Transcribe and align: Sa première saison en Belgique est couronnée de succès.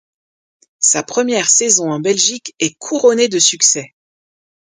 Sa 0.79 1.03
première 1.03 1.47
saison 1.47 1.91
en 1.91 1.99
Belgique 1.99 2.55
est 2.57 2.73
couronnée 2.79 3.27
de 3.27 3.37
succès. 3.37 3.93